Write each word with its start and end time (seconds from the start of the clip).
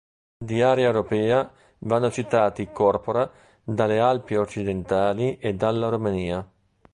Di 0.43 0.63
area 0.63 0.87
europea 0.87 1.53
vanno 1.81 2.09
citati 2.09 2.63
i 2.63 2.71
"corpora" 2.71 3.31
dalle 3.63 3.99
Alpi 3.99 4.33
occidentali 4.33 5.37
e 5.37 5.53
dalla 5.53 5.89
Romania. 5.89 6.43